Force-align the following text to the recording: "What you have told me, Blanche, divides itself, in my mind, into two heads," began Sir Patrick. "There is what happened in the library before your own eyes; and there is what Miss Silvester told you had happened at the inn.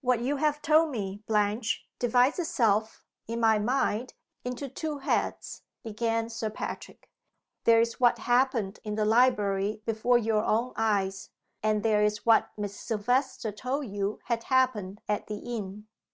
"What 0.00 0.22
you 0.22 0.36
have 0.36 0.62
told 0.62 0.90
me, 0.90 1.22
Blanche, 1.26 1.86
divides 1.98 2.38
itself, 2.38 3.04
in 3.28 3.40
my 3.40 3.58
mind, 3.58 4.14
into 4.42 4.70
two 4.70 5.00
heads," 5.00 5.64
began 5.84 6.30
Sir 6.30 6.48
Patrick. 6.48 7.10
"There 7.64 7.78
is 7.82 8.00
what 8.00 8.20
happened 8.20 8.80
in 8.84 8.94
the 8.94 9.04
library 9.04 9.82
before 9.84 10.16
your 10.16 10.42
own 10.42 10.72
eyes; 10.76 11.28
and 11.62 11.82
there 11.82 12.02
is 12.02 12.24
what 12.24 12.52
Miss 12.56 12.74
Silvester 12.80 13.52
told 13.52 13.88
you 13.88 14.20
had 14.24 14.44
happened 14.44 15.02
at 15.10 15.26
the 15.26 15.36
inn. 15.40 15.86